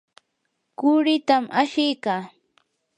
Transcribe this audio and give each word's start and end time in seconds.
quritam 0.79 1.43
ashikaa. 1.61 2.21